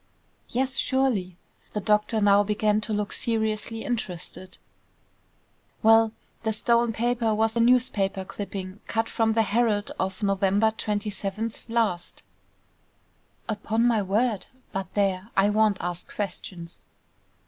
"Yes; 0.49 0.77
surely." 0.79 1.37
The 1.73 1.79
doctor 1.79 2.19
now 2.21 2.41
began 2.41 2.81
to 2.81 2.91
look 2.91 3.13
seriously 3.13 3.85
interested. 3.85 4.57
"Well, 5.83 6.11
the 6.41 6.53
stolen 6.53 6.91
paper 6.91 7.35
was 7.35 7.55
a 7.55 7.59
newspaper 7.59 8.25
clipping, 8.25 8.79
cut 8.87 9.07
from 9.07 9.33
the 9.33 9.43
Herald 9.43 9.91
of 9.99 10.23
November 10.23 10.71
27th 10.71 11.69
last." 11.69 12.23
"Upon 13.47 13.85
my 13.85 14.01
word! 14.01 14.47
But 14.71 14.91
there, 14.95 15.29
I 15.37 15.51
won't 15.51 15.77
ask 15.81 16.11
questions." 16.11 16.83